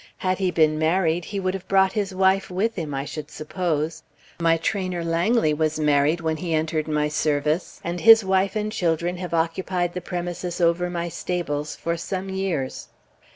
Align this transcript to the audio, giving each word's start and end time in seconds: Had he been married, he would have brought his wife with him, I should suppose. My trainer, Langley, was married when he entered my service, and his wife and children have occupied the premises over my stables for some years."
Had 0.17 0.39
he 0.39 0.49
been 0.49 0.79
married, 0.79 1.25
he 1.25 1.39
would 1.39 1.53
have 1.53 1.67
brought 1.67 1.93
his 1.93 2.11
wife 2.11 2.49
with 2.49 2.73
him, 2.73 2.91
I 2.91 3.05
should 3.05 3.29
suppose. 3.29 4.01
My 4.39 4.57
trainer, 4.57 5.03
Langley, 5.03 5.53
was 5.53 5.79
married 5.79 6.21
when 6.21 6.37
he 6.37 6.55
entered 6.55 6.87
my 6.87 7.07
service, 7.07 7.79
and 7.83 7.99
his 7.99 8.25
wife 8.25 8.55
and 8.55 8.71
children 8.71 9.17
have 9.17 9.35
occupied 9.35 9.93
the 9.93 10.01
premises 10.01 10.59
over 10.59 10.89
my 10.89 11.07
stables 11.07 11.75
for 11.75 11.97
some 11.97 12.29
years." 12.29 12.87